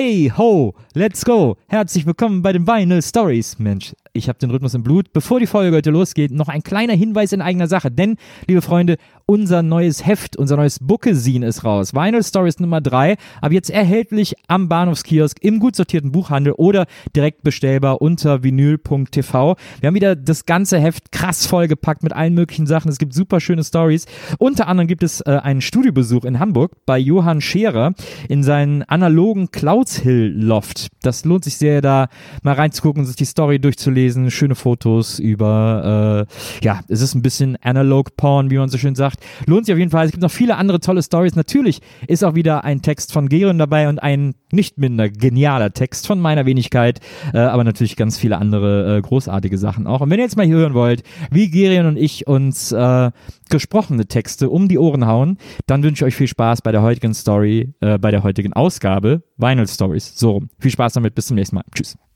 [0.00, 1.56] Hey ho, let's go.
[1.66, 3.58] Herzlich willkommen bei den Vinyl Stories.
[3.58, 5.12] Mensch, ich habe den Rhythmus im Blut.
[5.12, 7.90] Bevor die Folge heute losgeht, noch ein kleiner Hinweis in eigener Sache.
[7.90, 8.16] Denn,
[8.46, 8.96] liebe Freunde,
[9.26, 11.92] unser neues Heft, unser neues Bookesin ist raus.
[11.92, 17.42] Vinyl Stories Nummer 3, aber jetzt erhältlich am Bahnhofskiosk im gut sortierten Buchhandel oder direkt
[17.42, 19.56] bestellbar unter vinyl.tv.
[19.80, 22.90] Wir haben wieder das ganze Heft krass vollgepackt mit allen möglichen Sachen.
[22.90, 24.06] Es gibt super schöne Stories.
[24.38, 27.92] Unter anderem gibt es äh, einen Studiobesuch in Hamburg bei Johann Scherer
[28.30, 30.88] in seinen analogen Clouds Hill Loft.
[31.02, 32.08] Das lohnt sich sehr, da
[32.42, 33.97] mal reinzugucken und sich die Story durchzulesen.
[34.30, 38.94] Schöne Fotos über, äh, ja, es ist ein bisschen Analog Porn, wie man so schön
[38.94, 39.20] sagt.
[39.46, 40.06] Lohnt sich auf jeden Fall.
[40.06, 41.36] Es gibt noch viele andere tolle Stories.
[41.36, 46.06] Natürlich ist auch wieder ein Text von Geron dabei und ein nicht minder genialer Text
[46.06, 47.00] von meiner Wenigkeit,
[47.34, 50.00] äh, aber natürlich ganz viele andere äh, großartige Sachen auch.
[50.00, 53.10] Und wenn ihr jetzt mal hier hören wollt, wie Gerion und ich uns äh,
[53.50, 57.14] gesprochene Texte um die Ohren hauen, dann wünsche ich euch viel Spaß bei der heutigen
[57.14, 60.18] Story, äh, bei der heutigen Ausgabe Vinyl Stories.
[60.18, 60.48] So rum.
[60.58, 61.64] Viel Spaß damit, bis zum nächsten Mal.
[61.74, 62.07] Tschüss.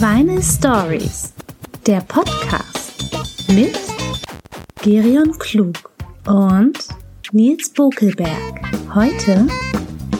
[0.00, 1.34] Vinyl Stories,
[1.84, 3.02] der Podcast
[3.48, 3.76] mit
[4.80, 5.90] Gerion Klug
[6.24, 6.78] und
[7.32, 8.60] Nils Bokelberg.
[8.94, 9.48] Heute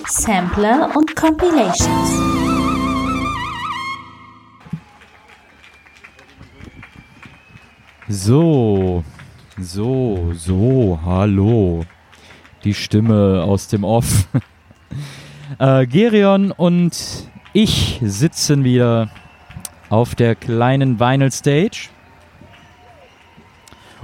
[0.08, 2.10] Sampler und Compilations.
[8.08, 9.04] So,
[9.60, 11.84] so, so, hallo.
[12.64, 14.26] Die Stimme aus dem Off.
[15.60, 19.08] äh, Gerion und ich sitzen wieder
[19.91, 21.89] auf der kleinen Vinyl Stage,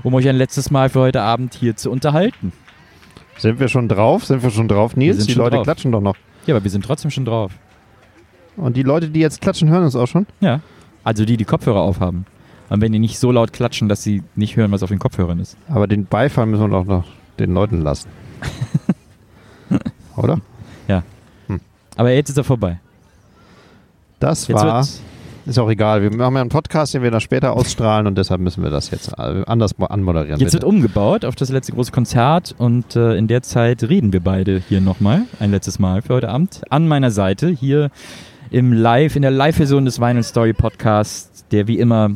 [0.02, 2.52] um euch ein letztes Mal für heute Abend hier zu unterhalten.
[3.38, 4.24] Sind wir schon drauf?
[4.24, 5.18] Sind wir schon drauf, Nils?
[5.18, 5.64] sind Die Leute drauf.
[5.64, 6.16] klatschen doch noch.
[6.46, 7.52] Ja, aber wir sind trotzdem schon drauf.
[8.56, 10.26] Und die Leute, die jetzt klatschen, hören uns auch schon.
[10.40, 10.60] Ja.
[11.02, 12.26] Also die, die Kopfhörer aufhaben.
[12.68, 15.40] Und wenn die nicht so laut klatschen, dass sie nicht hören, was auf den Kopfhörern
[15.40, 15.56] ist.
[15.68, 17.04] Aber den Beifall müssen wir doch noch
[17.38, 18.08] den Leuten lassen.
[20.16, 20.40] Oder?
[21.96, 22.80] Aber jetzt ist er vorbei.
[24.18, 24.86] Das Jetzt war.
[25.46, 26.00] Ist auch egal.
[26.02, 28.90] Wir haben ja einen Podcast, den wir dann später ausstrahlen und deshalb müssen wir das
[28.90, 30.40] jetzt anders mo- anmoderieren.
[30.40, 30.66] Jetzt wird bitte.
[30.66, 34.80] umgebaut auf das letzte große Konzert und äh, in der Zeit reden wir beide hier
[34.80, 37.90] nochmal, ein letztes Mal für heute Abend, an meiner Seite hier
[38.50, 42.10] im Live, in der Live-Version des Vinyl Story Podcasts, der wie immer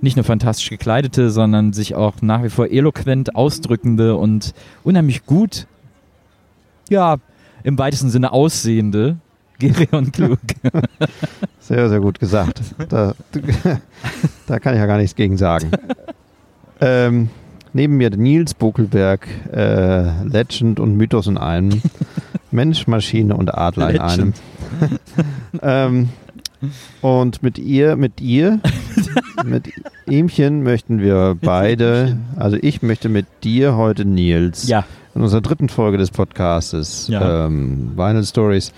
[0.00, 4.54] nicht nur fantastisch gekleidete, sondern sich auch nach wie vor eloquent ausdrückende und
[4.84, 5.66] unheimlich gut,
[6.88, 7.16] ja,
[7.64, 9.16] im weitesten Sinne aussehende
[9.58, 10.38] Gerion Klug.
[11.60, 12.62] Sehr, sehr gut gesagt.
[12.88, 13.14] Da,
[14.46, 15.70] da kann ich ja gar nichts gegen sagen.
[16.80, 17.28] ähm,
[17.74, 21.82] neben mir Nils Bokelberg, äh, Legend und Mythos in einem.
[22.50, 24.32] Mensch, Maschine und Adler in einem.
[25.62, 26.08] ähm,
[27.02, 28.60] und mit ihr, mit ihr,
[29.44, 29.70] mit
[30.06, 35.68] ihmchen möchten wir beide, also ich möchte mit dir heute, Nils, ja, in unserer dritten
[35.68, 37.46] Folge des Podcastes Ja.
[37.46, 38.72] ähm, Vinyl Stories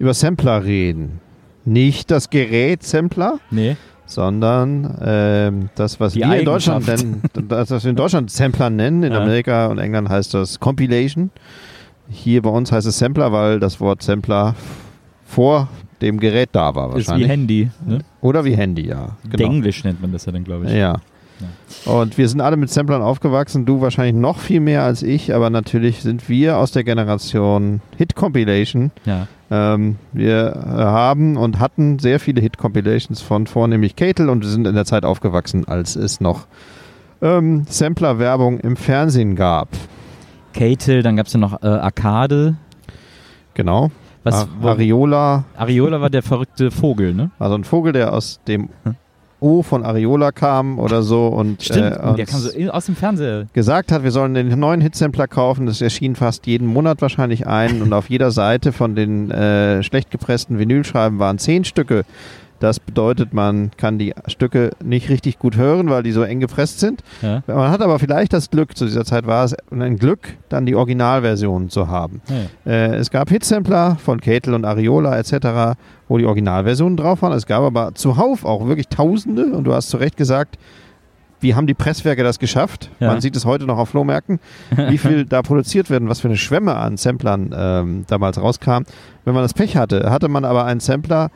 [0.00, 1.20] über Sampler reden.
[1.64, 7.70] Nicht das Gerät Sampler, nee, sondern ähm, das, was Die wir in Deutschland nennen, das,
[7.70, 9.04] was wir in Deutschland Sampler nennen.
[9.04, 9.20] In Ja.
[9.20, 11.30] Amerika und England heißt das Compilation.
[12.08, 14.56] Hier bei uns heißt es Sampler, weil das Wort Sampler
[15.24, 15.68] vor
[16.00, 17.28] dem Gerät da war ist wie wahrscheinlich.
[17.28, 17.70] Handy.
[17.86, 17.98] Ne?
[18.20, 19.16] Oder wie Handy, ja.
[19.24, 19.36] Genau.
[19.36, 20.72] Denglisch nennt man das ja dann, glaube ich.
[20.72, 20.96] Ja.
[21.84, 25.50] Und wir sind alle mit Samplern aufgewachsen, du wahrscheinlich noch viel mehr als ich, aber
[25.50, 28.90] natürlich sind wir aus der Generation Hit Compilation.
[29.04, 29.26] Ja.
[29.50, 34.48] Ähm, wir äh, haben und hatten sehr viele Hit Compilations von vornehmlich Ketel und wir
[34.48, 36.46] sind in der Zeit aufgewachsen, als es noch
[37.22, 39.68] ähm, Sampler-Werbung im Fernsehen gab.
[40.52, 42.56] Catel, dann gab es ja noch äh, Arcade.
[43.54, 43.90] Genau.
[44.22, 47.30] Was, Ar Ariola, Ariola war der verrückte Vogel, ne?
[47.38, 48.68] also ein Vogel, der aus dem
[49.40, 53.46] O von Ariola kam oder so und, Stimmt, äh, der kam so aus dem Fernseher.
[53.52, 55.66] gesagt hat, wir sollen den neuen Hitsampler kaufen.
[55.66, 60.10] Das erschien fast jeden Monat wahrscheinlich ein und auf jeder Seite von den äh, schlecht
[60.10, 62.04] gepressten Vinylscheiben waren zehn Stücke.
[62.60, 66.78] Das bedeutet, man kann die Stücke nicht richtig gut hören, weil die so eng gepresst
[66.78, 67.02] sind.
[67.22, 67.42] Ja.
[67.46, 70.74] Man hat aber vielleicht das Glück, zu dieser Zeit war es ein Glück, dann die
[70.74, 72.20] Originalversion zu haben.
[72.28, 72.70] Ja.
[72.70, 77.32] Äh, es gab Hitsampler von Ketel und Ariola etc., wo die Originalversionen drauf waren.
[77.32, 80.58] Es gab aber zuhauf auch wirklich Tausende und du hast zu Recht gesagt,
[81.40, 82.90] wie haben die Presswerke das geschafft?
[83.00, 83.08] Ja.
[83.08, 84.38] Man sieht es heute noch auf Flohmärkten,
[84.76, 88.82] wie viel da produziert werden, was für eine Schwemme an Samplern ähm, damals rauskam.
[89.24, 91.30] Wenn man das Pech hatte, hatte man aber einen Sampler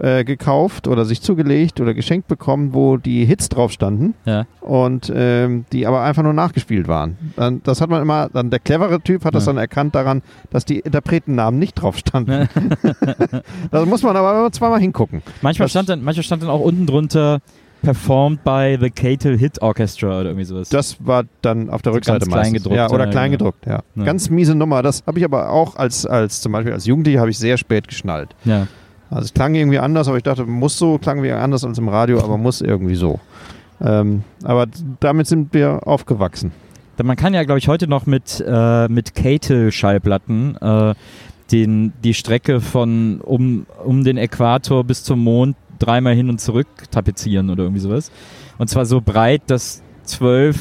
[0.00, 4.46] äh, gekauft oder sich zugelegt oder geschenkt bekommen, wo die Hits drauf standen Ja.
[4.60, 7.16] und ähm, die aber einfach nur nachgespielt waren.
[7.36, 9.52] Dann, das hat man immer, dann der clevere Typ hat das Ja.
[9.52, 12.48] dann erkannt daran, dass die Interpretennamen nicht drauf standen.
[13.70, 15.22] da muss man aber immer zweimal hingucken.
[15.42, 17.40] Manchmal Das- stand, dann, manchmal stand dann auch unten drunter
[17.82, 20.68] performed by the Cato Hit Orchestra oder irgendwie sowas.
[20.68, 22.42] Das war dann auf der So Rückseite ganz meistens.
[22.64, 23.82] kleingedruckt, ja, oder ja, kleingedruckt, ja.
[23.94, 24.04] Ja.
[24.04, 24.82] Ganz miese Nummer.
[24.82, 27.86] Das habe ich aber auch als, als zum Beispiel als Jugendlicher habe ich sehr spät
[27.88, 28.34] geschnallt.
[28.44, 28.66] ja.
[29.10, 31.88] Also es klang irgendwie anders, aber ich dachte, muss so, klang wie anders als im
[31.88, 33.18] Radio, aber muss irgendwie so.
[33.80, 34.66] Ähm, aber
[35.00, 36.52] damit sind wir aufgewachsen.
[36.98, 40.94] Denn Man kann ja, glaube ich, heute noch mit, äh, mit Cato-Schallplatten äh,
[41.52, 46.66] den, die Strecke von um, um den Äquator bis zum Mond dreimal hin und zurück
[46.90, 48.10] tapezieren oder irgendwie sowas.
[48.58, 50.58] Und zwar so breit, dass 12,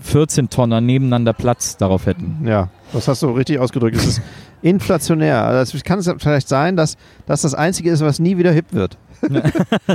[0.00, 2.46] 14 Tonner nebeneinander Platz darauf hätten.
[2.46, 3.96] Ja, das hast du richtig ausgedrückt.
[3.96, 4.22] Es ist
[4.66, 5.42] inflationär.
[5.44, 6.96] Also es kann es vielleicht sein, dass
[7.26, 8.96] das das Einzige ist, was nie wieder hip wird.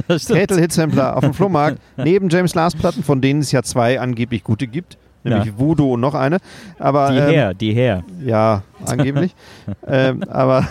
[0.08, 0.40] Das stimmt.
[0.40, 4.00] Catel Hit Sampler auf dem Flohmarkt, neben James Last Platten, von denen es ja zwei
[4.00, 4.98] angeblich gute gibt.
[5.24, 5.60] Nämlich Ja.
[5.60, 6.38] Voodoo und noch eine.
[6.80, 8.04] Aber, Die ähm, her, die her.
[8.26, 9.36] Ja, angeblich.
[9.88, 10.68] ähm, aber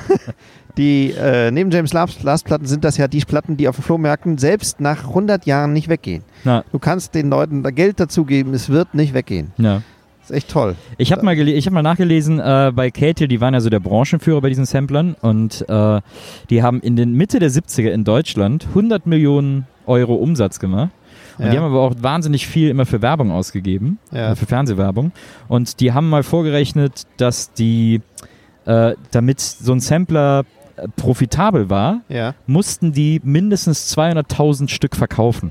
[0.76, 3.82] die äh, neben James Last, Last Platten sind das ja die Platten, die auf den
[3.84, 6.24] Flohmärkten selbst nach 100 Jahren nicht weggehen.
[6.42, 9.52] Na, Du kannst den Leuten da Geld dazugeben, es wird nicht weggehen.
[9.58, 9.82] ja.
[10.30, 10.76] Ist echt toll.
[10.98, 13.80] Ich habe mal, ich hab mal nachgelesen, äh, bei Cato, die waren ja so der
[13.80, 16.00] Branchenführer bei diesen Samplern und äh,
[16.50, 20.90] die haben in den Mitte der 70er in Deutschland 100 Millionen Euro Umsatz gemacht.
[21.38, 21.50] Und Ja.
[21.52, 24.32] die haben aber auch wahnsinnig viel immer für Werbung ausgegeben, Ja.
[24.32, 25.12] äh, für Fernsehwerbung.
[25.48, 28.02] Und die haben mal vorgerechnet, dass die,
[28.66, 30.44] äh, damit so ein Sampler
[30.76, 32.34] äh, profitabel war, Ja.
[32.46, 35.50] mussten die mindestens 200.000 Stück verkaufen.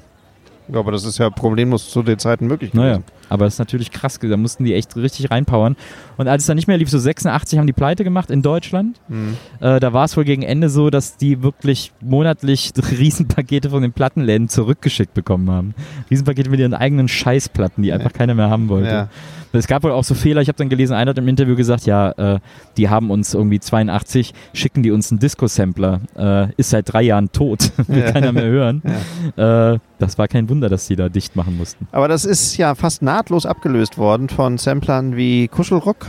[0.72, 3.06] Ja, aber das ist ja problemlos zu den Zeiten möglich Naja, gewesen.
[3.30, 5.76] Aber das ist natürlich krass, da mussten die echt richtig reinpowern.
[6.18, 9.00] Und als es dann nicht mehr lief, so 86 haben die Pleite gemacht in Deutschland.
[9.08, 9.38] Mhm.
[9.60, 13.94] Äh, da war es wohl gegen Ende so, dass die wirklich monatlich Riesenpakete von den
[13.94, 15.74] Plattenläden zurückgeschickt bekommen haben.
[16.10, 18.90] Riesenpakete mit ihren eigenen Scheißplatten, die einfach keiner mehr haben wollte.
[18.90, 19.10] Ja.
[19.52, 21.88] Es gab wohl auch so Fehler, ich habe dann gelesen, einer hat im Interview gesagt,
[21.88, 22.40] ja, äh,
[22.78, 27.31] die haben uns irgendwie 82, schicken die uns einen Disco-Sampler, äh, ist seit drei Jahren
[27.31, 28.12] tot, will Ja.
[28.12, 28.84] keiner mehr hören.
[29.38, 31.88] Äh, das war kein Wunder, dass die da dicht machen mussten.
[31.92, 36.06] Aber das ist ja fast nahtlos abgelöst worden von Samplern wie Kuschelrock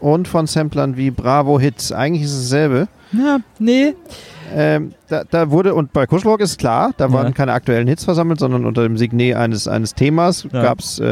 [0.00, 1.92] und von Samplern wie Bravo Hits.
[1.92, 2.88] Eigentlich ist es dasselbe.
[3.12, 3.94] Ja, nee,
[4.56, 7.12] Ähm, da, da wurde, und bei Kuschelrock ist klar, da Ja.
[7.12, 10.62] waren keine aktuellen Hits versammelt, sondern unter dem Signet eines, eines Themas Ja.
[10.62, 11.04] gab es äh,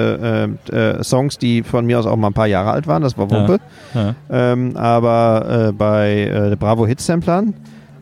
[0.46, 3.18] äh, äh, Songs, die von mir aus auch mal ein paar Jahre alt waren, das
[3.18, 3.58] war Wumpe.
[3.92, 4.14] Ja.
[4.30, 7.52] Ähm, aber äh, bei äh, Bravo Hit Samplern,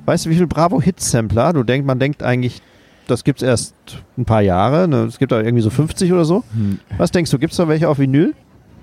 [0.07, 1.53] weißt du, wie viel Bravo Hit Sampler?
[1.53, 2.63] Du denkst, man denkt eigentlich,
[3.07, 3.75] das gibt es erst
[4.17, 5.05] ein paar Jahre, ne?
[5.05, 6.45] es gibt da irgendwie so 50 oder so.
[6.55, 6.79] Hm.
[6.97, 8.35] Was denkst du, gibt es da welche auf Vinyl?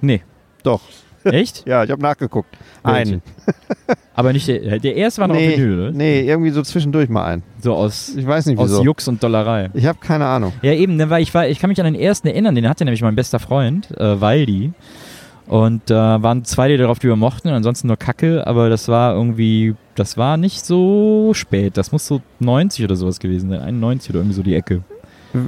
[0.02, 0.22] Nee.
[0.64, 0.82] Doch.
[1.24, 1.64] Echt?
[1.68, 2.50] Ja, ich habe nachgeguckt.
[2.84, 3.22] Einen.
[4.16, 5.92] Aber nicht der, der erste war noch nee, auf Vinyl, oder?
[5.92, 7.44] nee, irgendwie so zwischendurch mal einen.
[7.62, 8.84] So aus, Ich weiß nicht aus wieso.
[8.84, 9.70] Jux und Dollerei.
[9.74, 10.54] Ich habe keine Ahnung.
[10.62, 12.84] Ja, eben, ne, weil ich, war, ich kann mich an den ersten erinnern, den hatte
[12.86, 14.74] nämlich mein bester Freund, äh, Waldi.
[15.48, 18.88] Und da äh, waren zwei, die darauf, die wir mochten, ansonsten nur Kacke, aber das
[18.88, 21.78] war irgendwie, das war nicht so spät.
[21.78, 24.82] Das muss so 90 oder sowas gewesen sein, 91 oder irgendwie so die Ecke.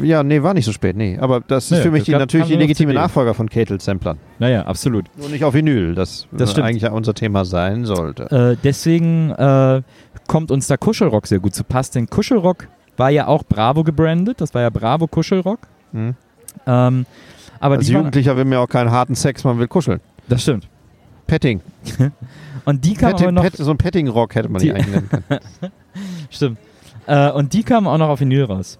[0.02, 1.18] Ja, nee, war nicht so spät, nee.
[1.20, 2.94] Aber das ist Nee, für mich das die, gab- natürlich die legitime.
[2.94, 4.18] Nachfolger von Ketel Samplern.
[4.40, 5.06] Naja, absolut.
[5.18, 6.68] Nur nicht auf Vinyl, das, Das stimmt.
[6.68, 8.24] eigentlich ja unser Thema sein sollte.
[8.54, 9.82] Äh, deswegen äh,
[10.28, 14.40] kommt uns da Kuschelrock sehr gut zu Pass, denn Kuschelrock war ja auch Bravo gebrandet,
[14.40, 15.60] das war ja Bravo Kuschelrock.
[15.92, 16.16] Hm?
[16.66, 17.06] Ähm,
[17.64, 20.00] aber Als Jugendlicher will ja auch keinen harten Sex, man will kuscheln.
[20.28, 20.68] das stimmt.
[21.28, 21.62] Petting.
[22.66, 25.10] Und die kamen aber Petting noch, Pet, so ein Petting-Rock hätte man Die- eigentlich nennen
[25.10, 25.40] können.
[26.30, 26.58] stimmt.
[27.08, 28.80] Äh, und die kamen auch noch auf Vinyl raus.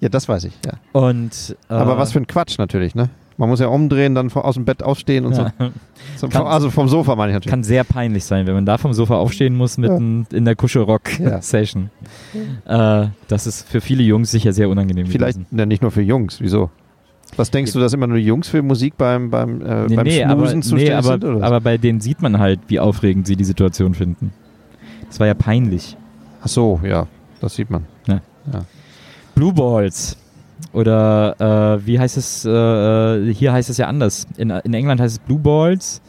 [0.00, 0.74] Ja, das weiß ich, ja.
[0.92, 3.08] Und, äh, Aber was für ein Quatsch natürlich, ne?
[3.38, 5.52] Man muss ja umdrehen, dann aus dem Bett aufstehen und ja,
[6.16, 6.28] so.
[6.28, 7.50] Kann- Also vom Sofa meine ich natürlich.
[7.50, 10.56] kann sehr peinlich sein, wenn man da vom Sofa aufstehen muss mitten in der Ja.
[10.56, 11.90] Kuschelrock-Session.
[12.66, 15.58] Äh, das ist für viele Jungs sicher sehr unangenehm Vielleicht gewesen.
[15.58, 16.70] ja, nicht nur für Jungs, wieso?
[17.36, 20.24] Was denkst du, dass immer nur Jungs für Musik beim, beim, äh, Nee, beim nee,
[20.24, 21.24] aber, Schmusen nee zuständig aber, sind?
[21.24, 21.36] Oder?
[21.36, 21.42] was?
[21.42, 24.32] aber bei denen sieht man halt, wie aufregend sie die Situation finden.
[25.08, 25.96] Das war ja peinlich.
[26.42, 27.06] Ach so, ja,
[27.40, 27.84] das sieht man.
[29.34, 30.16] Blue Balls.
[30.72, 32.44] Oder äh, wie heißt es?
[32.44, 34.26] Äh, hier heißt es ja anders.
[34.38, 36.00] In, in England heißt es Blue Balls.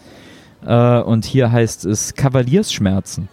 [0.66, 3.28] Äh, und hier heißt es Kavaliersschmerzen.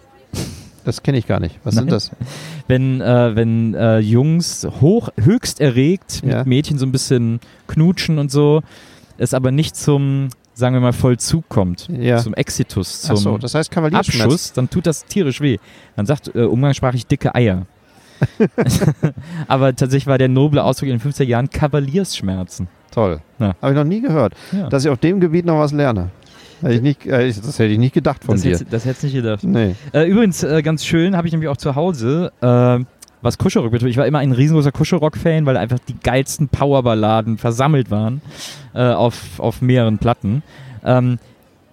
[0.85, 1.59] Das kenne ich gar nicht.
[1.63, 1.91] Was sind Nein.
[1.93, 2.11] das?
[2.67, 6.43] Wenn, äh, wenn äh, Jungs hoch, höchst erregt mit Ja.
[6.45, 8.63] Mädchen so ein bisschen knutschen und so,
[9.19, 11.87] es aber nicht zum, sagen wir mal, Vollzug kommt.
[11.89, 12.17] Ja.
[12.17, 13.75] Zum Exitus, zum so, das heißt.
[13.77, 15.57] Abschuss, dann tut das tierisch weh.
[15.95, 17.67] Man sagt äh, umgangssprachlich dicke Eier.
[19.47, 22.67] Aber tatsächlich war der noble Ausdruck in den 50er Jahren Kavaliersschmerzen.
[22.91, 23.19] Toll.
[23.39, 23.55] Ja.
[23.61, 24.33] Habe ich noch nie gehört,
[24.69, 26.11] dass ich auf dem Gebiet noch was lerne.
[26.65, 28.51] Hätte ich nicht, äh, ich- das hätte ich nicht gedacht von das, dir.
[28.53, 29.43] hättest, das hättest du nicht gedacht.
[29.43, 29.75] Nee.
[29.93, 32.83] Äh, übrigens, äh, ganz schön, habe ich nämlich auch zu Hause, äh,
[33.21, 33.89] was Kuschelrock betrifft.
[33.91, 38.21] Ich war immer ein riesengroßer Kuschelrock-Fan, weil einfach die geilsten Powerballaden versammelt waren
[38.73, 40.43] äh, auf, auf mehreren Platten.
[40.83, 41.17] Ähm,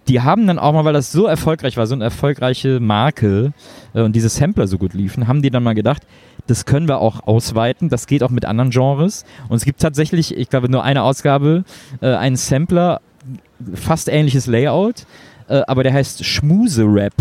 [0.09, 3.53] die haben dann auch mal, weil das so erfolgreich war, so eine erfolgreiche Marke
[3.95, 6.03] äh, und diese Sampler so gut liefen, haben die dann mal gedacht,
[6.49, 9.25] das können wir auch ausweiten, das geht auch mit anderen Genres.
[9.49, 11.63] Und es gibt tatsächlich, ich glaube, nur eine Ausgabe,
[12.01, 13.01] einen Sampler,
[13.75, 15.07] fast ähnliches Layout,
[15.49, 17.15] äh, aber der heißt Schmuse-Rap.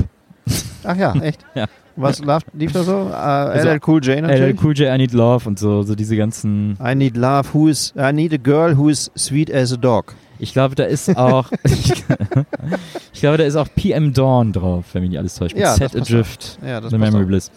[0.84, 1.46] Ach ja, echt?
[1.55, 1.65] Ja.
[1.98, 2.93] Was lief, lief da so?
[2.93, 4.63] Uh, Also, LL Cool J LL natürlich.
[4.63, 6.77] Cool J, I Need Love und so, so diese ganzen.
[6.81, 10.15] I need love, who is, I need a girl who is sweet as a dog.
[10.39, 11.51] Ich glaube, da ist auch.
[13.13, 15.55] ich glaube, da ist auch PM Dawn drauf, wenn mich nicht alles täuscht.
[15.55, 17.27] Ja, Set Adrift, Ja, The Memory auch.
[17.27, 17.51] Bliss.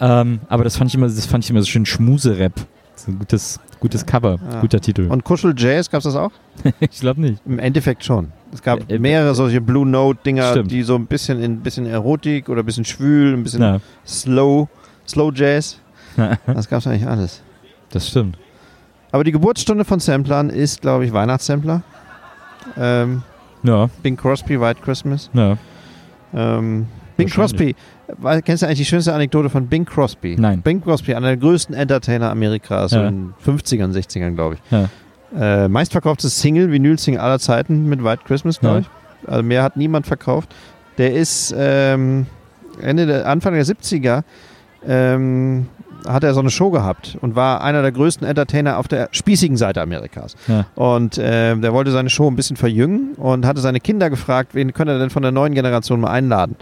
[0.00, 2.54] Ähm, aber das fand ich immer, das fand ich immer so schön Schmuse-Rap.
[3.04, 4.60] So ein gutes, gutes Cover, Ja.
[4.60, 5.08] guter Titel.
[5.08, 6.30] Und Kuschel Jazz gab es das auch?
[6.80, 7.42] ich glaube nicht.
[7.46, 8.28] Im Endeffekt schon.
[8.52, 11.86] Es gab Äh, äh, mehrere solche Blue Note-Dinger, die so ein bisschen in ein bisschen
[11.86, 14.68] Erotik oder ein bisschen schwül, ein bisschen Ja, Slow,
[15.08, 15.78] Slow Jazz.
[16.46, 17.42] Das gab es eigentlich alles.
[17.90, 18.36] das stimmt.
[19.10, 21.82] Aber die Geburtsstunde von Samplern ist, glaube ich, Weihnachtssampler.
[22.76, 23.22] Ähm,
[23.62, 25.28] Ja, Bing Crosby, White Christmas.
[25.34, 25.56] ja.
[26.34, 27.28] Ähm, Bing.
[27.28, 27.74] Crosby,
[28.44, 30.36] kennst du eigentlich die schönste Anekdote von Bing Crosby?
[30.38, 30.62] Nein.
[30.62, 33.08] Bing Crosby, einer der größten Entertainer Amerikas, Ja.
[33.08, 34.60] in 50ern, 60ern, glaube ich.
[34.70, 34.88] Ja.
[35.64, 38.80] Äh, meistverkauftes Single, Vinyl-Single aller Zeiten mit White Christmas, glaube Ja.
[39.22, 39.28] ich.
[39.28, 40.54] Also mehr hat niemand verkauft.
[40.98, 42.26] Der ist ähm,
[42.80, 44.24] Ende der, Anfang der 70er
[44.86, 45.68] ähm,
[46.06, 49.56] hat er so eine Show gehabt und war einer der größten Entertainer auf der spießigen
[49.56, 50.34] Seite Amerikas.
[50.48, 50.66] Ja.
[50.74, 54.72] Und ähm, der wollte seine Show ein bisschen verjüngen und hatte seine Kinder gefragt, wen
[54.72, 56.56] könnte er denn von der neuen Generation mal einladen.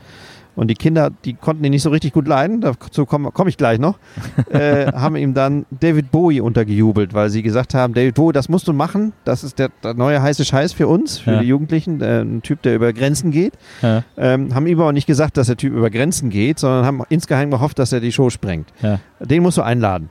[0.61, 3.57] Und die Kinder, die konnten ihn nicht so richtig gut leiden, dazu komme komm ich
[3.57, 3.99] gleich noch,
[4.51, 8.69] äh, haben ihm dann David Bowie untergejubelt, weil sie gesagt haben, David Bowie, das musst
[8.69, 11.41] du machen, das ist der, der neue heiße Scheiß für uns, für Ja.
[11.41, 13.55] die Jugendlichen, äh, ein Typ, der über Grenzen geht.
[13.81, 17.03] Ja, Ähm, haben ihm aber nicht gesagt, dass der Typ über Grenzen geht, sondern haben
[17.09, 18.69] insgeheim gehofft, dass er die Show sprengt.
[18.83, 19.01] ja.
[19.21, 20.11] Den musst du einladen.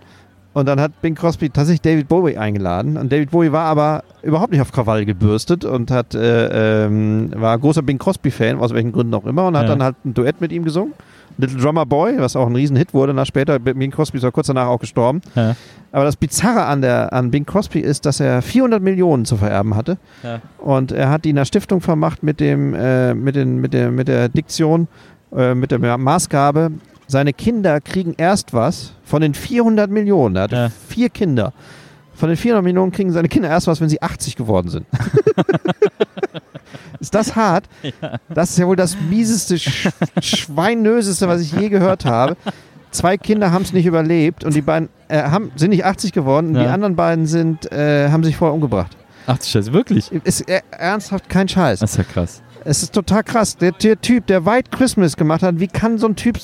[0.60, 2.98] Und dann hat Bing Crosby tatsächlich David Bowie eingeladen.
[2.98, 7.58] Und David Bowie war aber überhaupt nicht auf Krawall gebürstet und hat, äh, ähm, war
[7.58, 9.70] großer Bing Crosby-Fan, aus welchen Gründen auch immer, und hat Ja.
[9.70, 10.94] dann halt ein Duett mit ihm gesungen.
[11.38, 13.14] Little Drummer Boy, was auch ein Riesenhit wurde.
[13.14, 15.22] Nach später, Bing Crosby ist ja kurz danach auch gestorben.
[15.36, 15.56] Ja.
[15.94, 19.76] Aber das Bizarre an, der, an Bing Crosby ist, dass er 400 Millionen zu vererben
[19.76, 19.98] hatte.
[20.22, 20.42] Ja.
[20.58, 24.10] Und er hat die einer Stiftung vermacht mit, dem, äh, mit, den, mit, der, mit
[24.10, 24.90] der Diktion,
[25.34, 26.72] äh, mit der Maßgabe,
[27.10, 30.36] seine Kinder kriegen erst was von den 400 Millionen.
[30.38, 30.70] Er hatte Ja.
[30.88, 31.54] vier Kinder.
[32.14, 34.86] Von den 400 Millionen kriegen seine Kinder erst was, wenn sie 80 geworden sind.
[37.00, 37.66] ist das hart?
[38.30, 39.90] Das ist ja wohl das mieseste, sch
[40.22, 42.36] schweinöseste, was ich je gehört habe.
[42.92, 46.48] Zwei Kinder haben es nicht überlebt und die beiden äh, haben, sind nicht 80 geworden
[46.50, 46.64] und Ja.
[46.64, 48.98] die anderen beiden sind, äh, haben sich vorher umgebracht.
[49.28, 50.12] Ach du Scheiße, wirklich?
[50.12, 51.80] Ist äh, ernsthaft kein Scheiß.
[51.80, 52.42] Das ist ja krass.
[52.66, 53.56] Es ist total krass.
[53.58, 56.38] Der, der Typ, der White Christmas gemacht hat, wie kann so ein Typ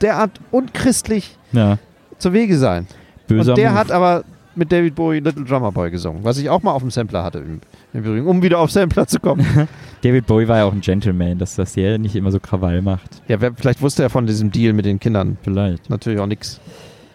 [0.00, 1.78] derart unchristlich Ja.
[2.18, 2.86] zu Wege sein?
[3.26, 3.78] Böser und der Move.
[3.78, 4.24] hat aber
[4.56, 7.38] mit David Bowie Little Drummer Boy gesungen, was ich auch mal auf dem Sampler hatte,
[7.38, 7.60] im,
[7.92, 9.44] im Übrigen, um wieder auf Sampler zu kommen.
[10.02, 13.22] David Bowie war ja auch ein Gentleman, dass das der nicht immer so Krawall macht.
[13.26, 15.90] ja, wer, vielleicht wusste er von diesem Deal mit den Kindern Vielleicht.
[15.90, 16.60] natürlich auch nichts.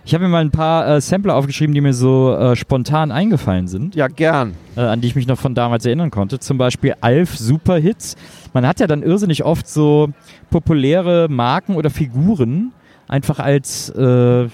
[0.06, 3.68] Ich habe mir mal ein paar äh, Sampler aufgeschrieben, die mir so äh, spontan eingefallen
[3.68, 4.56] sind, Ja, gern.
[4.76, 6.40] äh, an die ich mich noch von damals erinnern konnte.
[6.40, 8.16] Zum Beispiel Alf Superhits.
[8.54, 10.10] Man hat ja dann irrsinnig oft so
[10.50, 12.72] populäre Marken oder Figuren
[13.08, 14.48] einfach als, äh,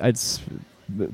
[0.00, 0.40] als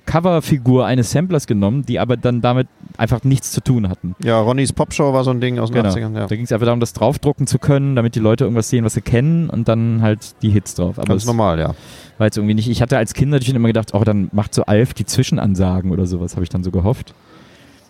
[0.04, 2.68] Coverfigur eines Samplers genommen, die aber dann damit
[2.98, 4.14] einfach nichts zu tun hatten.
[4.22, 5.94] Ja, Ronnys Popshow war so ein Ding aus den Genau.
[5.94, 6.14] 80ern.
[6.14, 6.26] Ja.
[6.26, 8.94] Da ging es einfach darum, das draufdrucken zu können, damit die Leute irgendwas sehen, was
[8.94, 10.98] sie kennen und dann halt die Hits drauf.
[10.98, 11.74] Aber Ganz normal, ja.
[12.18, 12.68] war jetzt irgendwie nicht.
[12.68, 16.04] Ich hatte als Kind natürlich immer gedacht, oh, dann macht so Alf die Zwischenansagen oder
[16.04, 17.14] sowas, habe ich dann so gehofft.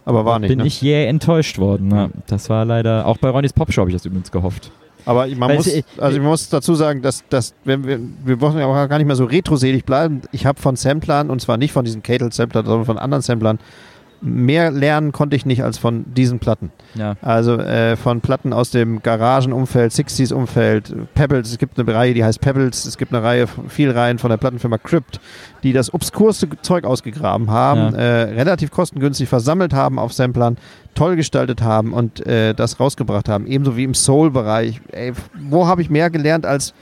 [0.04, 0.48] Aber war nicht.
[0.48, 0.66] Bin ne?
[0.66, 1.90] ich jäh enttäuscht worden.
[1.90, 2.10] Ja.
[2.26, 4.70] Das war leider, auch bei Ronnys Popshow habe ich das übrigens gehofft.
[5.04, 8.40] Aber man Weil muss, sie- also ich muss dazu sagen, dass, dass wenn wir, wir
[8.40, 10.22] wollen ja auch gar nicht mehr so retroselig bleiben.
[10.30, 13.58] Ich habe von Samplern, und zwar nicht von diesen Catel-Samplern, sondern von anderen Samplern,
[14.22, 16.70] mehr lernen konnte ich nicht als von diesen Platten.
[16.94, 17.16] Ja.
[17.22, 22.40] Also äh, von Platten aus dem Garagenumfeld, 60s-Umfeld, Pebbles, es gibt eine Reihe, die heißt
[22.40, 25.20] Pebbles, es gibt eine Reihe, viele Reihen von der Plattenfirma Crypt,
[25.62, 28.00] die das obskurste Zeug ausgegraben haben, Ja.
[28.00, 30.56] äh, relativ kostengünstig versammelt haben auf Samplern,
[30.94, 33.46] toll gestaltet haben und äh, das rausgebracht haben.
[33.46, 34.80] Ebenso wie im Soul-Bereich.
[35.48, 36.74] Wo habe ich mehr gelernt als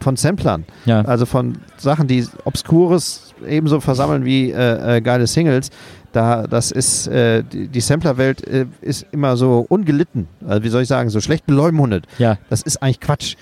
[0.00, 0.64] von Samplern?
[0.84, 1.00] Ja.
[1.02, 5.70] Also von Sachen, die Obskures ebenso versammeln wie äh, äh, geile Singles.
[6.16, 10.28] Da, das ist, äh, die, die Samplerwelt äh, ist immer so ungelitten.
[10.48, 12.06] Also wie soll ich sagen, so schlecht beleumundet.
[12.18, 12.38] ja.
[12.48, 13.34] Das ist eigentlich Quatsch.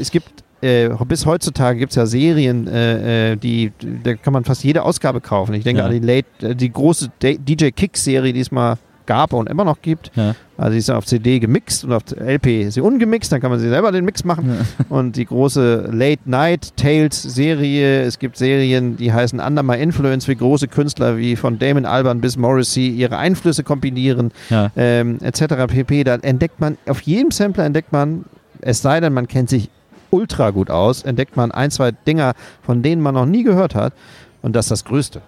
[0.00, 3.70] Es gibt, äh, bis heutzutage gibt es ja Serien, äh, äh, die,
[4.02, 5.54] da kann man fast jede Ausgabe kaufen.
[5.54, 5.86] Ich denke Ja.
[5.86, 9.64] an die Late, äh, die große DJ Kicks Serie, die es mal gab und immer
[9.64, 10.10] noch gibt.
[10.16, 10.34] Ja.
[10.58, 13.60] Also sie ist auf CD gemixt und auf LP ist sie ungemixt, dann kann man
[13.60, 14.66] sie selber den Mix machen.
[14.88, 20.28] Und die große Late Night Tales Serie, es gibt Serien, die heißen Under My Influence,
[20.28, 24.70] wie große Künstler wie von Damon Albarn bis Morrissey ihre Einflüsse kombinieren, Ja.
[24.76, 25.66] ähm, etc.
[25.68, 26.04] pp.
[26.04, 28.24] Da entdeckt man, auf jedem Sampler entdeckt man,
[28.62, 29.68] es sei denn, man kennt sich
[30.10, 32.32] ultra gut aus, entdeckt man ein, zwei Dinger,
[32.62, 33.92] von denen man noch nie gehört hat.
[34.40, 35.20] Und das ist das Größte.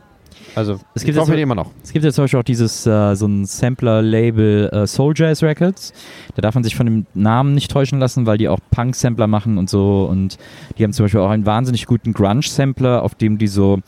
[0.55, 1.71] Also, Es gibt jetzt- immer noch.
[1.83, 5.93] Es gibt ja zum Beispiel auch dieses, äh, so ein Sampler-Label äh, Soul Jazz Records.
[6.35, 9.59] Da darf man sich von dem Namen nicht täuschen lassen, weil die auch Punk-Sampler machen
[9.59, 10.07] und so.
[10.11, 10.39] Und
[10.79, 13.79] die haben zum Beispiel auch einen wahnsinnig guten Grunge-Sampler, auf dem die so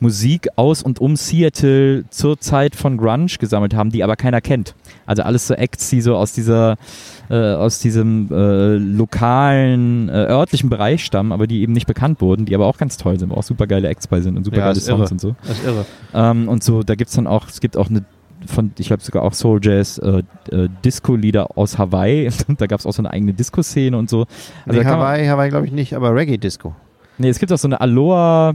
[0.00, 4.74] Musik aus und um Seattle zur Zeit von Grunge gesammelt haben, die aber keiner kennt.
[5.06, 6.76] Also alles so Acts, die so aus dieser
[7.28, 12.44] äh, aus diesem äh, lokalen, äh, örtlichen Bereich stammen, aber die eben nicht bekannt wurden,
[12.46, 14.56] die aber auch ganz toll sind, wo auch super geile Acts bei sind und super
[14.58, 15.10] Ja, geile Songs irre.
[15.12, 15.36] und so.
[15.46, 15.84] Das ist irre.
[16.14, 18.04] Ähm, und so, da gibt es dann auch, es gibt auch eine
[18.46, 22.30] von, ich glaube sogar auch Soul Jazz, äh, äh, Disco-Lieder aus Hawaii.
[22.58, 24.26] da gab es auch so eine eigene Disco-Szene und so.
[24.66, 26.74] nee, kann man- Hawaii, Hawaii glaube ich nicht, aber Reggae-Disco.
[27.18, 28.54] Nee, es gibt auch so eine Aloha.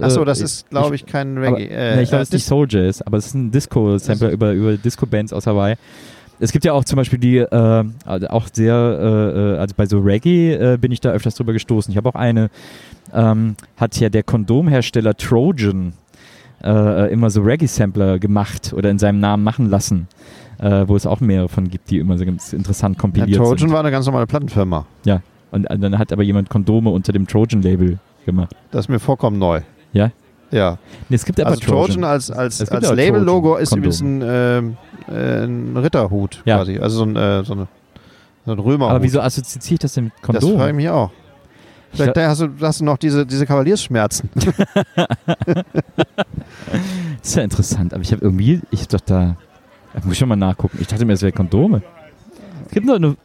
[0.00, 1.66] Achso, äh, das ist, glaube ich, kein aber- Reggae.
[1.68, 4.30] äh, nee, ich glaube, äh, es ist nicht Soul Jazz, aber es ist ein Disco-Sampler
[4.30, 5.76] über, über Disco-Bands aus Hawaii.
[6.38, 9.86] Es gibt ja auch zum Beispiel die, äh, also auch sehr, äh, äh, also bei
[9.86, 11.90] so Reggae äh, bin ich da öfters drüber gestoßen.
[11.90, 12.50] Ich habe auch eine,
[13.14, 15.94] ähm, hat ja der Kondomhersteller Trojan
[16.62, 20.08] äh, immer so Reggae-Sampler gemacht oder in seinem Namen machen lassen,
[20.58, 23.58] äh, wo es auch mehrere von gibt, die immer so ganz interessant ja, kompiliert Trojan
[23.58, 23.72] sind.
[23.72, 24.86] war eine ganz normale Plattenfirma.
[25.52, 28.54] Und äh, dann hat aber jemand Kondome unter dem Trojan-Label gemacht.
[28.70, 29.62] Das ist mir vollkommen neu.
[29.94, 30.10] Ja?
[30.50, 30.78] Ja.
[31.08, 34.00] Nee, es gibt aber Also Trojan als, Es als, gibt als Label-Logo Trojan ist übrigens
[34.02, 34.76] ein, ähm,
[35.08, 36.58] äh, ein Ritterhut Ja.
[36.58, 36.78] quasi.
[36.78, 37.66] Also so ein, äh, so eine,
[38.44, 38.90] so ein Römerhut.
[38.90, 40.56] aber wieso assoziiere ich das denn mit Das Kondom?
[40.58, 41.10] frage ich mich auch.
[41.92, 44.28] Ich Vielleicht glaub- hast, du, hast du noch diese, diese Kavaliersschmerzen.
[44.34, 44.44] Das
[47.22, 49.36] ist ja interessant, aber ich habe irgendwie, ich hab doch da,
[49.94, 50.78] da muss ich schon mal nachgucken.
[50.80, 51.82] Ich dachte mir, es wäre Kondome.
[52.66, 53.16] Es gibt nur eine,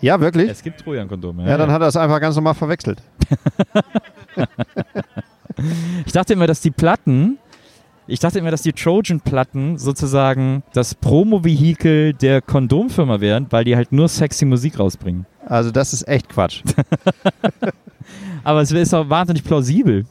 [0.00, 0.50] ja, wirklich?
[0.50, 1.48] es gibt Trojan-Kondome.
[1.48, 3.02] Ja, dann hat er es einfach ganz normal verwechselt.
[6.04, 7.38] Ich dachte immer, dass die Platten,
[8.06, 13.92] ich dachte immer, dass die Trojan-Platten sozusagen das Promo-Vehikel der Kondomfirma wären, weil die halt
[13.92, 15.26] nur sexy Musik rausbringen.
[15.46, 16.62] Also das ist echt Quatsch.
[18.44, 20.04] Aber es ist auch wahnsinnig plausibel.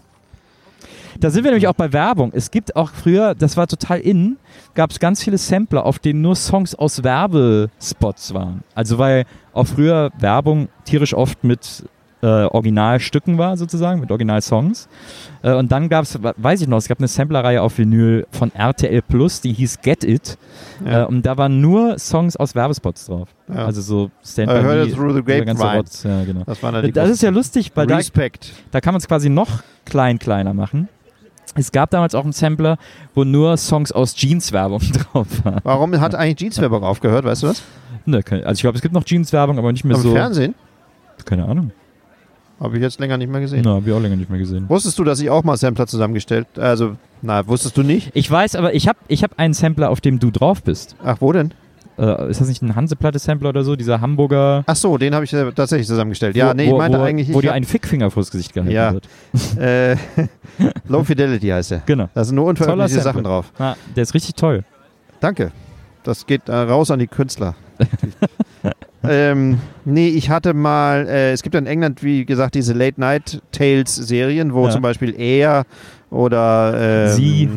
[1.20, 2.32] Da sind wir nämlich auch bei Werbung.
[2.34, 4.38] Es gibt auch früher, das war total in,
[4.74, 8.64] gab es ganz viele Sampler, auf denen nur Songs aus Werbespots waren.
[8.74, 11.86] Also weil auch früher Werbung tierisch oft mit
[12.22, 14.90] äh, Originalstücken war, sozusagen, mit Originalsongs.
[15.44, 18.52] Äh, und dann gab es, weiß ich noch, es gab eine Samplerreihe auf Vinyl von
[18.54, 20.38] RTL Plus, die hieß Get It.
[20.84, 21.04] Ja.
[21.04, 23.30] Äh, und da waren nur Songs aus Werbespots drauf.
[23.48, 23.66] Ja.
[23.66, 25.84] Also so Stand I heard it through the grapevine.
[26.04, 26.44] Ja, genau.
[26.46, 28.54] Das war dann die Das ist ja lustig, weil da, Respekt.
[28.72, 30.90] da kann man es quasi noch klein, kleiner machen.
[31.56, 32.78] Es gab damals auch einen Sampler,
[33.14, 34.82] wo nur Songs aus Jeans-Werbung
[35.14, 35.62] drauf waren.
[35.64, 37.64] Warum hat eigentlich Jeans-Werbung aufgehört, weißt du das?
[38.06, 40.12] Ne, also ich glaube, es gibt noch Jeans-Werbung, aber nicht mehr Am so.
[40.12, 40.54] Fernsehen?
[41.26, 41.72] Keine Ahnung.
[42.60, 43.64] Habe ich jetzt länger nicht mehr gesehen.
[43.66, 44.70] Na, habe ich auch länger nicht mehr gesehen.
[44.70, 48.12] Wusstest du, dass ich auch mal Sampler zusammengestellt Also, na, wusstest du nicht?
[48.14, 50.96] Ich weiß, aber ich habe ich hab einen Sampler, auf dem du drauf bist.
[51.04, 51.54] Ach, wo denn?
[51.98, 53.76] Äh, ist das nicht ein Hanseplatte-Sampler oder so?
[53.76, 54.64] Dieser Hamburger.
[54.68, 56.36] Ach so, den habe ich äh, tatsächlich zusammengestellt.
[56.36, 58.94] Ja, wo, nee, ich meinte wo, eigentlich, Wo dir ein Fickfinger vors Gesicht gehalten Ja.
[58.94, 59.08] wird.
[59.60, 59.96] äh,
[60.88, 61.84] Low Fidelity heißt er.
[61.86, 62.10] Genau.
[62.14, 63.52] Da sind nur unveröffentlichte Sachen drauf.
[63.58, 64.64] Ah, der ist richtig toll.
[65.20, 65.52] Danke.
[66.04, 67.56] Das geht äh, raus an die Künstler.
[69.08, 73.42] ähm, nee, ich hatte mal, äh, es gibt in England, wie gesagt, diese Late Night
[73.52, 74.72] Tales Serien, wo Ja.
[74.72, 75.66] zum Beispiel er
[76.10, 77.50] oder ähm, Sie.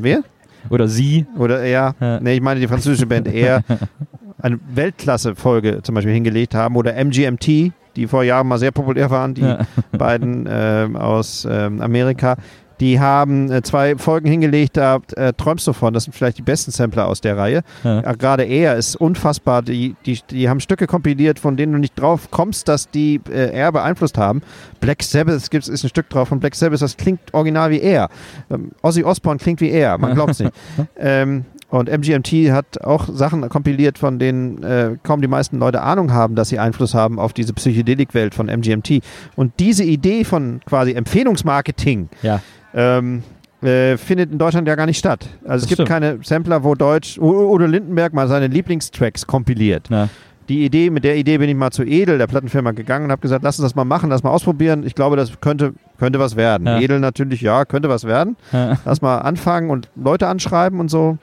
[0.00, 0.22] Wer?
[0.70, 1.26] Oder sie.
[1.38, 2.20] Oder er, Ja.
[2.20, 3.62] nee, ich meine die französische Band er,
[4.40, 6.76] eine Weltklasse-Folge zum Beispiel hingelegt haben.
[6.76, 9.58] Oder MGMT, die vor Jahren mal sehr populär waren, die Ja.
[9.96, 12.36] beiden ähm, aus ähm, Amerika.
[12.80, 15.92] Die haben äh, zwei Folgen hingelegt, da äh, träumst du von.
[15.92, 17.62] Das sind vielleicht die besten Sampler aus der Reihe.
[17.84, 18.02] Ja.
[18.02, 19.62] Ja, Gerade er ist unfassbar.
[19.62, 23.52] Die, die, die haben Stücke kompiliert, von denen du nicht drauf kommst, dass die äh,
[23.52, 24.42] er beeinflusst haben.
[24.80, 28.08] Black Sabbath gibt's, ist ein Stück drauf von Black Sabbath, das klingt original wie er.
[28.50, 30.52] Ähm, Ozzy Osbourne klingt wie er, man glaubt es nicht.
[30.96, 36.12] ähm, und MGMT hat auch Sachen kompiliert, von denen äh, kaum die meisten Leute Ahnung
[36.12, 39.02] haben, dass sie Einfluss haben auf diese Psychedelik-Welt von MGMT.
[39.36, 42.40] Und diese Idee von quasi Empfehlungsmarketing Ja.
[42.74, 43.22] Ähm,
[43.62, 45.26] äh, findet in Deutschland ja gar nicht statt.
[45.44, 45.88] Also es Das gibt stimmt.
[45.88, 49.86] keine Sampler, wo Deutsch Udo Lindenberg mal seine Lieblingstracks kompiliert.
[49.90, 50.08] Na,
[50.48, 53.20] Die Idee, mit der Idee bin ich mal zu Edel, der Plattenfirma, gegangen und habe
[53.20, 54.84] gesagt, lass uns das mal machen, lass mal ausprobieren.
[54.86, 56.66] Ich glaube, das könnte, könnte was werden.
[56.66, 56.78] Ja.
[56.80, 58.36] Edel natürlich, ja, könnte was werden.
[58.52, 58.78] ja.
[58.84, 61.18] Lass mal anfangen und Leute anschreiben und so.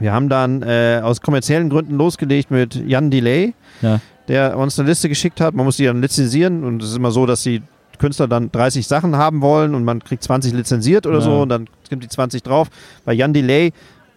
[0.00, 4.00] Wir haben dann äh, aus kommerziellen Gründen losgelegt mit Jan Delay, Ja.
[4.28, 5.54] der uns eine Liste geschickt hat.
[5.54, 7.62] Man muss die dann lizenzieren und es ist immer so, dass die
[7.98, 11.24] Künstler dann 30 Sachen haben wollen und man kriegt 20 lizenziert oder Ja.
[11.24, 12.68] so und dann gibt die 20 drauf.
[13.04, 13.72] Bei Jan Delay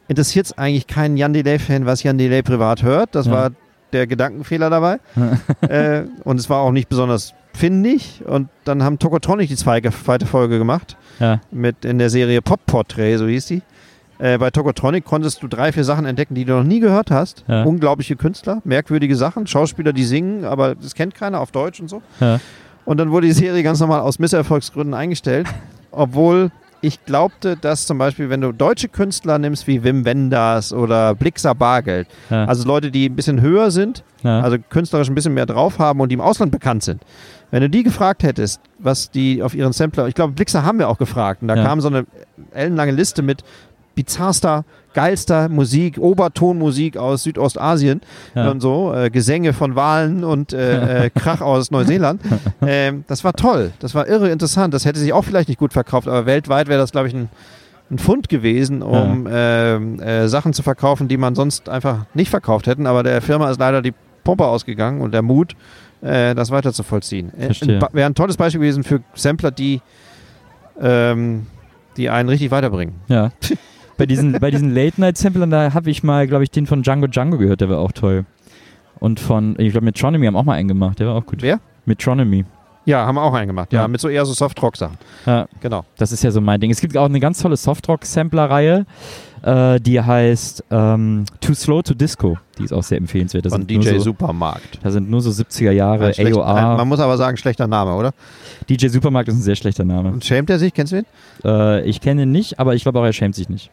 [0.07, 3.15] interessiert es eigentlich keinen Jan Delay-Fan, was Jan Delay privat hört.
[3.15, 3.31] Das Ja.
[3.31, 3.49] war
[3.93, 4.99] der Gedankenfehler dabei.
[5.61, 8.21] äh, und es war auch nicht besonders findig.
[8.25, 11.41] Und dann haben Tokotronic die zweite, zweite Folge gemacht Ja.
[11.51, 13.61] mit in der Serie Pop Portrait, so hieß die.
[14.19, 17.43] Äh, bei Tokotronic konntest du drei, vier Sachen entdecken, die du noch nie gehört hast.
[17.47, 17.63] Ja.
[17.63, 22.01] Unglaubliche Künstler, merkwürdige Sachen, Schauspieler, die singen, aber das kennt keiner auf Deutsch und so.
[22.19, 22.39] Ja.
[22.85, 25.47] Und dann wurde die Serie ganz normal aus Misserfolgsgründen eingestellt,
[25.91, 26.51] obwohl
[26.83, 31.53] ich glaubte, dass zum Beispiel, wenn du deutsche Künstler nimmst wie Wim Wenders oder Blixer
[31.53, 32.45] Bargeld, Ja.
[32.45, 34.39] also Leute, die ein bisschen höher sind, ja.
[34.41, 37.03] also künstlerisch ein bisschen mehr drauf haben und die im Ausland bekannt sind.
[37.51, 40.89] Wenn du die gefragt hättest, was die auf ihren Sampler, ich glaube, Blixer haben wir
[40.89, 41.63] auch gefragt, und da Ja.
[41.65, 42.05] kam so eine
[42.51, 43.43] ellenlange Liste mit
[43.93, 48.01] bizarrster, geilster Musik, Obertonmusik aus Südostasien
[48.35, 48.49] Ja.
[48.51, 52.21] und so, äh, Gesänge von Walen und äh, äh, Krach aus Neuseeland.
[52.61, 54.73] ähm, das war toll, das war irre interessant.
[54.73, 57.29] Das hätte sich auch vielleicht nicht gut verkauft, aber weltweit wäre das, glaube ich, ein,
[57.89, 62.67] ein Fund gewesen, um ähm, äh, Sachen zu verkaufen, die man sonst einfach nicht verkauft
[62.67, 62.87] hätten.
[62.87, 65.55] Aber der Firma ist leider die Pumpe ausgegangen und der Mut,
[66.01, 67.31] äh, das weiter zu vollziehen.
[67.37, 67.49] Äh,
[67.93, 69.81] Wäre ein tolles Beispiel gewesen für Sampler, die,
[70.79, 71.47] ähm,
[71.97, 72.95] die einen richtig weiterbringen.
[73.07, 73.31] Ja.
[74.01, 77.37] bei diesen, bei diesen Late-Night-Samplern, da habe ich mal, glaube ich, den von Django Django
[77.37, 78.25] gehört, der war auch toll.
[78.99, 81.41] Und von, ich glaube, Metronomy haben auch mal einen gemacht, der war auch gut.
[81.41, 81.59] Wer?
[81.85, 82.45] Metronomy.
[82.85, 83.71] Ja, haben wir auch einen gemacht.
[83.73, 83.87] Ja, Ja.
[83.87, 84.97] mit so eher so Soft-Rock-Sachen.
[85.27, 85.85] Ja, Genau.
[85.97, 86.71] das ist ja so mein Ding.
[86.71, 88.85] Es gibt auch eine ganz tolle Softrock-Sampler-Reihe,
[89.43, 92.37] äh, die heißt ähm, Too Slow to Disco.
[92.57, 93.45] Die ist auch sehr empfehlenswert.
[93.45, 94.79] Das Von DJ so, Supermarkt.
[94.81, 96.47] Da sind nur so 70er Jahre Ein AOR.
[96.47, 98.13] ein, man muss aber sagen, schlechter Name, oder?
[98.67, 100.09] DJ Supermarkt ist ein sehr schlechter Name.
[100.11, 100.73] Und schämt er sich?
[100.73, 101.05] Kennst du ihn?
[101.45, 103.69] Äh, ich kenne ihn nicht, aber ich glaube auch, er schämt sich nicht.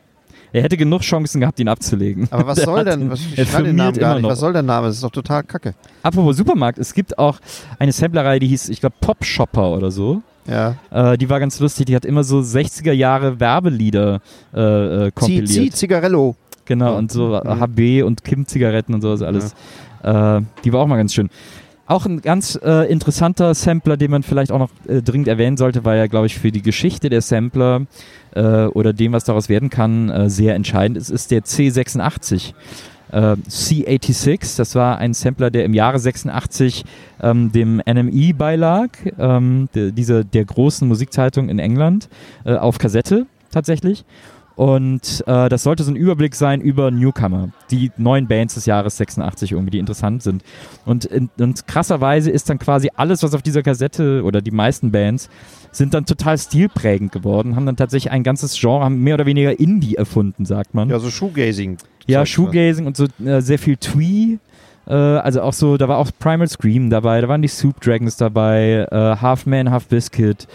[0.52, 2.26] Er hätte genug Chancen gehabt, ihn abzulegen.
[2.30, 3.10] Aber was Der soll denn?
[3.10, 4.22] Was, ich den Namen gar nicht.
[4.22, 4.30] noch.
[4.30, 4.86] Was soll der Name?
[4.88, 5.74] Das ist doch total kacke.
[6.02, 7.38] Apropos Supermarkt, es gibt auch
[7.78, 10.22] eine Samplerreihe, die hieß, ich glaube, Pop Shopper oder so.
[10.46, 10.76] Ja.
[10.90, 14.20] Äh, die war ganz lustig, die hat immer so 60er Jahre Werbelieder
[14.54, 15.48] äh, äh, kompiliert.
[15.48, 16.36] zieh, Zigarello.
[16.64, 17.60] Genau, und so Mhm.
[17.60, 19.54] HB und Kim-Zigaretten und sowas alles.
[20.02, 21.28] Äh, die war auch mal ganz schön.
[21.88, 25.86] Auch ein ganz äh, interessanter Sampler, den man vielleicht auch noch äh, dringend erwähnen sollte,
[25.86, 27.86] weil er, glaube ich, für die Geschichte der Sampler
[28.34, 32.52] äh, oder dem, was daraus werden kann, äh, sehr entscheidend ist, ist der C86.
[33.10, 36.84] Äh, C86, das war ein Sampler, der im Jahre 86
[37.22, 42.10] ähm, dem NME beilag, ähm, de, diese, der großen Musikzeitung in England,
[42.44, 44.04] äh, auf Kassette tatsächlich.
[44.58, 48.96] Und äh, das sollte so ein Überblick sein über Newcomer, die neuen Bands des Jahres
[48.96, 50.42] 86 irgendwie, die interessant sind.
[50.84, 54.90] Und, in, und krasserweise ist dann quasi alles, was auf dieser Kassette oder die meisten
[54.90, 55.30] Bands
[55.70, 59.56] sind dann total stilprägend geworden, haben dann tatsächlich ein ganzes Genre, haben mehr oder weniger
[59.60, 60.90] Indie erfunden, sagt man.
[60.90, 61.76] Ja, so Shoegazing.
[62.08, 64.38] Ja, Shoegazing und so äh, sehr viel Twee.
[64.88, 68.16] Äh, also auch so, da war auch Primal Scream dabei, da waren die Soup Dragons
[68.16, 70.48] dabei, äh, Half Man, Half Biscuit.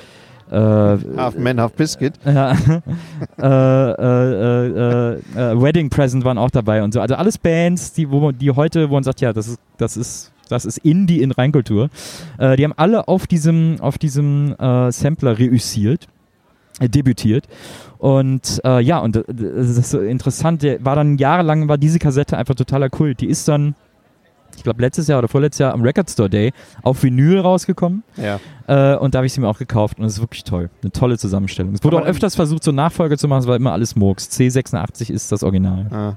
[0.54, 2.14] Äh, Half Man, Half Biscuit.
[2.26, 7.02] ja, äh, äh, äh, äh, Wedding Present waren auch dabei und so.
[7.02, 9.98] Also alles Bands, die, wo man, die heute, wo man sagt, ja, das ist, das
[9.98, 11.90] ist, das ist Indie in Reinkultur.
[12.38, 16.08] Äh, die haben alle auf diesem, auf diesem äh, Sampler reüssiert,
[16.80, 17.48] äh, debütiert.
[17.98, 21.98] Und äh, ja, und äh, das ist so interessant, der war dann jahrelang, war diese
[21.98, 23.22] Kassette einfach totaler Kult.
[23.22, 23.74] Die ist dann,
[24.56, 28.04] ich glaube, letztes Jahr oder vorletztes Jahr am Record Store Day auf Vinyl rausgekommen.
[28.18, 28.40] Ja.
[28.68, 30.70] Äh, und da habe ich sie mir auch gekauft und es ist wirklich toll.
[30.82, 31.74] Eine tolle Zusammenstellung.
[31.74, 34.30] Es wurde Aber auch öfters versucht, so Nachfolge zu machen, es war immer alles Murks.
[34.30, 35.88] C86 ist das Original.
[35.92, 36.14] Ah.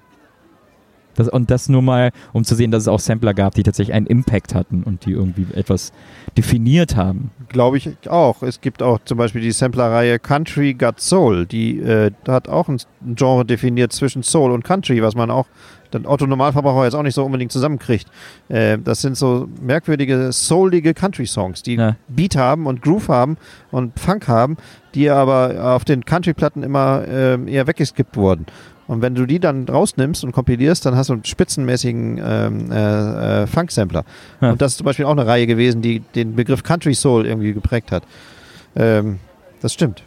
[1.17, 3.95] Das, und das nur mal, um zu sehen, dass es auch Sampler gab, die tatsächlich
[3.95, 5.93] einen Impact hatten und die irgendwie etwas
[6.37, 7.31] definiert haben.
[7.49, 8.43] Glaube ich auch.
[8.43, 11.47] Es gibt auch zum Beispiel die Samplerreihe Country Got Soul.
[11.47, 12.79] Die äh, hat auch ein
[13.15, 15.47] Genre definiert zwischen Soul und Country, was man auch,
[15.93, 18.07] den Otto Normalverbraucher jetzt auch nicht so unbedingt zusammenkriegt.
[18.49, 21.97] Äh, das sind so merkwürdige, soulige Country-Songs, die Ja.
[22.09, 23.37] Beat haben und Groove haben
[23.71, 24.57] und Funk haben,
[24.95, 28.47] die aber auf den Country-Platten immer ähm, eher weggeskippt wurden.
[28.89, 33.43] Und wenn du die dann rausnimmst und kompilierst, dann hast du einen spitzenmäßigen ähm, äh,
[33.43, 34.05] äh, Funk-Sampler.
[34.41, 34.53] Ja.
[34.53, 37.53] Und das ist zum Beispiel auch eine Reihe gewesen, die den Begriff Country Soul irgendwie
[37.53, 38.05] geprägt hat.
[38.77, 39.19] Ähm,
[39.61, 40.03] das stimmt.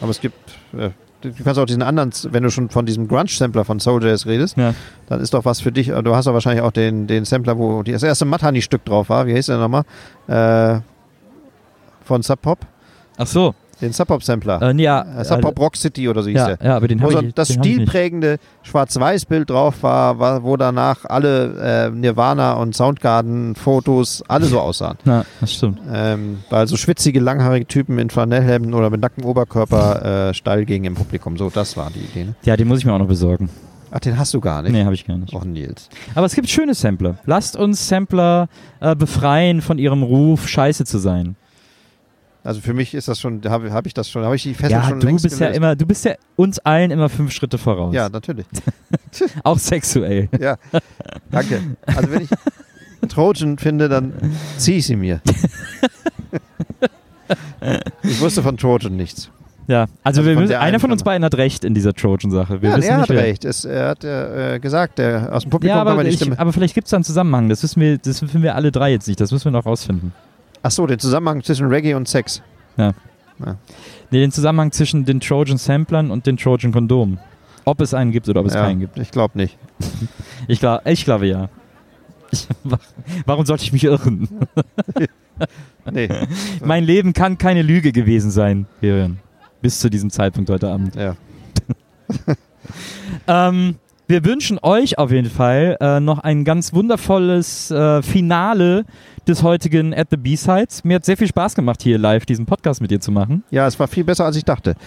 [0.00, 0.36] Aber es gibt,
[0.72, 4.24] äh, du kannst auch diesen anderen, wenn du schon von diesem Grunge-Sampler von Soul Jazz
[4.26, 4.74] redest, Ja.
[5.08, 5.88] dann ist doch was für dich.
[5.88, 9.26] Du hast doch wahrscheinlich auch den, den Sampler, wo das erste Matani-Stück drauf war.
[9.26, 9.82] Wie heißt der nochmal?
[10.26, 10.80] Äh,
[12.04, 12.60] von Sub Pop?
[13.18, 13.54] Ach so.
[13.80, 14.60] Den Sub Pop-Sampler.
[14.60, 16.66] Äh, ja, Äh, Sub Pop Rock City oder so hieß ja, der.
[16.66, 20.56] ja, aber den Wo habe so ich das den stilprägende Schwarz-Weiß-Bild drauf war, war, wo
[20.56, 24.96] danach alle äh, Nirvana und Soundgarden-Fotos alle so aussahen.
[25.04, 25.80] Ja, das stimmt.
[25.92, 30.84] Ähm, weil so schwitzige, langhaarige Typen in Flanellhemden oder mit nacktem Oberkörper äh, steil gingen
[30.86, 31.36] im Publikum.
[31.38, 32.24] So, das war die Idee.
[32.24, 32.34] Ne?
[32.42, 33.48] Ja, den muss ich mir auch noch besorgen.
[33.90, 34.72] Ach, den hast du gar nicht.
[34.72, 35.32] Nee, habe ich gar nicht.
[35.34, 35.88] Och, Nils.
[36.14, 37.16] Aber es gibt schöne Sampler.
[37.24, 38.48] Lasst uns Sampler
[38.80, 41.36] äh, befreien von ihrem Ruf, scheiße zu sein.
[42.48, 44.72] Also für mich ist das schon, habe hab ich das schon, habe ich die Fessel
[44.72, 45.56] Ja, schon du längst bist ja gelöst.
[45.58, 47.94] immer, du bist ja uns allen immer fünf Schritte voraus.
[47.94, 48.46] Ja, natürlich.
[49.44, 50.30] Auch sexuell.
[50.40, 50.56] Ja,
[51.30, 51.60] danke.
[51.84, 52.30] Also wenn ich
[53.10, 54.14] Trojan finde, dann
[54.56, 55.20] ziehe ich sie mir.
[58.02, 59.28] ich wusste von Trojan nichts.
[59.66, 62.60] Ja, also, Also wir müssen, einer von uns beiden hat recht in dieser Trojan-Sache.
[62.62, 63.44] Ja, er nicht, hat recht.
[63.44, 66.38] Es, er hat äh, gesagt, der, aus dem Publikum Ja, kam aber, die ich, Stimme.
[66.38, 67.50] aber vielleicht gibt es da einen Zusammenhang.
[67.50, 69.20] Das wissen, wir, das wissen wir alle drei jetzt nicht.
[69.20, 70.14] Das müssen wir noch rausfinden.
[70.62, 72.42] Ach so, den Zusammenhang zwischen Reggae und Sex.
[74.10, 77.18] Nee, den Zusammenhang zwischen den Trojan-Samplern und den Trojan-Kondomen.
[77.64, 78.98] Ob es einen gibt oder ob es ja, keinen gibt.
[78.98, 79.58] Ich glaube nicht.
[80.46, 81.50] Ich, glaub, ich glaube ja.
[82.30, 82.48] Ich,
[83.26, 84.28] warum sollte ich mich irren?
[85.90, 86.08] Nee.
[86.62, 89.20] mein Leben kann keine Lüge gewesen sein, Björn.
[89.62, 90.96] Bis zu diesem Zeitpunkt heute Abend.
[90.96, 91.16] Ja.
[93.26, 93.76] Ähm,
[94.08, 98.84] wir wünschen euch auf jeden Fall äh, noch ein ganz wundervolles äh, Finale
[99.26, 100.82] des heutigen At the B-Sides.
[100.82, 103.44] Mir hat sehr viel Spaß gemacht, hier live diesen Podcast mit dir zu machen.
[103.50, 104.74] ja, es war viel besser, als ich dachte.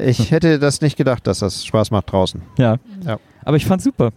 [0.00, 2.42] Ich hätte das nicht gedacht, dass das Spaß macht draußen.
[2.58, 2.78] Ja.
[3.06, 3.18] Ja.
[3.44, 4.10] Aber ich fand's super.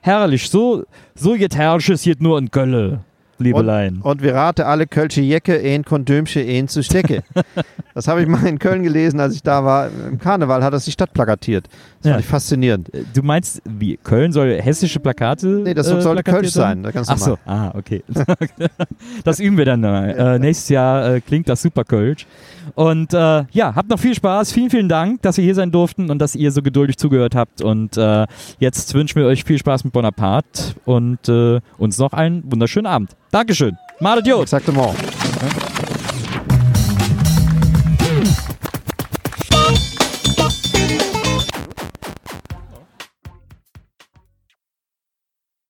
[0.00, 0.50] Herrlich.
[0.50, 0.82] So,
[1.14, 2.98] so jetzt herrlich es jetzt nur in Gölle,
[3.42, 4.00] Liebelein.
[4.02, 7.22] Und wir rate alle Kölsche Jecke, ein Kondömsche, ein zu Stecke.
[7.94, 9.88] das habe ich mal in Köln gelesen, als ich da war.
[10.08, 11.66] Im Karneval hat das die Stadt plakatiert.
[12.00, 12.12] Das Ja.
[12.12, 12.94] fand ich faszinierend.
[12.94, 15.46] Äh, Du meinst, wie Köln soll hessische Plakate?
[15.46, 16.82] Nee, das äh, soll plakatiert Kölsch sein.
[16.82, 18.02] Ganz Ach so, ah, okay.
[19.24, 20.10] das üben wir dann mal.
[20.10, 22.26] Äh, nächstes Jahr äh, klingt das super Kölsch.
[22.74, 24.52] Und äh, ja, habt noch viel Spaß.
[24.52, 27.60] Vielen, vielen Dank, dass ihr hier sein durften und dass ihr so geduldig zugehört habt.
[27.60, 28.26] Und äh,
[28.58, 33.10] jetzt wünschen wir euch viel Spaß mit Bonaparte und äh, uns noch einen wunderschönen Abend.
[33.32, 33.78] Dankeschön.
[33.98, 34.42] Malet Jod.
[34.42, 34.68] Exakt.